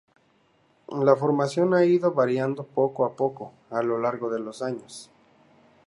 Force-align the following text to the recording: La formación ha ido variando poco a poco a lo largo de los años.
La 1.05 1.15
formación 1.15 1.75
ha 1.75 1.85
ido 1.85 2.11
variando 2.11 2.63
poco 2.63 3.05
a 3.05 3.15
poco 3.15 3.51
a 3.69 3.83
lo 3.83 3.99
largo 3.99 4.31
de 4.31 4.39
los 4.39 4.63
años. 4.63 5.11